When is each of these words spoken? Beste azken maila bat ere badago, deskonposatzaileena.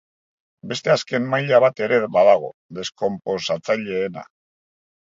Beste 0.71 0.93
azken 0.93 1.27
maila 1.33 1.59
bat 1.65 1.85
ere 1.89 2.01
badago, 2.17 2.51
deskonposatzaileena. 2.81 4.29